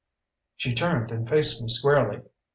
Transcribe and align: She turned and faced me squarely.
She 0.55 0.73
turned 0.73 1.11
and 1.11 1.29
faced 1.29 1.61
me 1.61 1.69
squarely. 1.69 2.23